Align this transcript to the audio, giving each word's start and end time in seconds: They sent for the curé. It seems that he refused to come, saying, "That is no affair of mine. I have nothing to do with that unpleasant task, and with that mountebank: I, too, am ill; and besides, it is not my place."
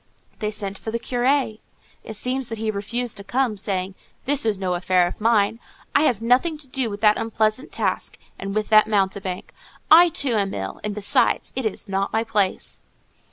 They 0.39 0.49
sent 0.49 0.79
for 0.79 0.89
the 0.89 0.97
curé. 0.97 1.59
It 2.03 2.15
seems 2.15 2.49
that 2.49 2.57
he 2.57 2.71
refused 2.71 3.17
to 3.17 3.23
come, 3.23 3.55
saying, 3.55 3.93
"That 4.25 4.43
is 4.47 4.57
no 4.57 4.73
affair 4.73 5.05
of 5.05 5.21
mine. 5.21 5.59
I 5.93 6.05
have 6.05 6.23
nothing 6.23 6.57
to 6.57 6.67
do 6.67 6.89
with 6.89 7.01
that 7.01 7.19
unpleasant 7.19 7.71
task, 7.71 8.17
and 8.39 8.55
with 8.55 8.69
that 8.69 8.87
mountebank: 8.87 9.53
I, 9.91 10.09
too, 10.09 10.33
am 10.33 10.55
ill; 10.55 10.79
and 10.83 10.95
besides, 10.95 11.53
it 11.55 11.67
is 11.67 11.87
not 11.87 12.11
my 12.11 12.23
place." 12.23 12.79